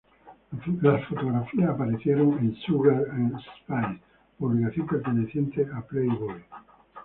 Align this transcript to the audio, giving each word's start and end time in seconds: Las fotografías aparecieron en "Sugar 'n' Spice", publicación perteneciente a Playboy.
Las 0.81 1.05
fotografías 1.07 1.69
aparecieron 1.69 2.35
en 2.39 2.55
"Sugar 2.55 3.03
'n' 3.13 3.37
Spice", 3.37 4.01
publicación 4.39 4.87
perteneciente 4.87 5.67
a 5.75 5.81
Playboy. 5.81 6.41